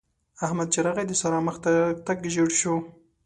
احمد 0.45 0.67
چې 0.73 0.79
راغی؛ 0.85 1.05
د 1.07 1.13
سارا 1.21 1.39
مخ 1.47 1.55
تک 2.07 2.17
ژړ 2.33 2.49
شو. 2.59 2.75